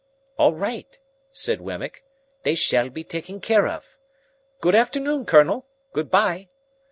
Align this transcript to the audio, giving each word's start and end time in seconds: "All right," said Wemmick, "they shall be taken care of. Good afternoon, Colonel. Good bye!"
"All 0.39 0.55
right," 0.55 0.99
said 1.31 1.61
Wemmick, 1.61 2.03
"they 2.41 2.55
shall 2.55 2.89
be 2.89 3.03
taken 3.03 3.39
care 3.39 3.67
of. 3.67 3.99
Good 4.59 4.73
afternoon, 4.73 5.27
Colonel. 5.27 5.67
Good 5.93 6.09
bye!" 6.09 6.49